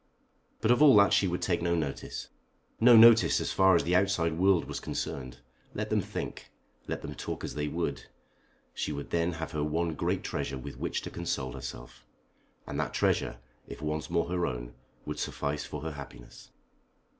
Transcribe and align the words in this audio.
But 0.61 0.71
of 0.71 0.81
all 0.81 0.95
that 0.95 1.13
she 1.13 1.27
would 1.27 1.43
take 1.43 1.61
no 1.61 1.75
notice, 1.75 2.29
no 2.79 2.97
notice 2.97 3.39
as 3.39 3.51
far 3.51 3.75
as 3.75 3.83
the 3.83 3.95
outside 3.95 4.33
world 4.33 4.65
was 4.65 4.79
concerned. 4.79 5.41
Let 5.75 5.91
them 5.91 6.01
think, 6.01 6.49
let 6.87 7.03
them 7.03 7.13
talk 7.13 7.43
as 7.43 7.53
they 7.53 7.67
would, 7.67 8.05
she 8.73 8.91
would 8.91 9.11
then 9.11 9.33
have 9.33 9.51
her 9.51 9.63
one 9.63 9.93
great 9.93 10.23
treasure 10.23 10.57
with 10.57 10.75
which 10.79 11.01
to 11.03 11.11
console 11.11 11.51
herself, 11.51 12.03
and 12.65 12.79
that 12.79 12.95
treasure, 12.95 13.37
if 13.67 13.79
once 13.79 14.09
more 14.09 14.27
her 14.29 14.47
own, 14.47 14.73
would 15.05 15.19
suffice 15.19 15.65
for 15.65 15.81
her 15.83 15.91
happiness. 15.91 16.49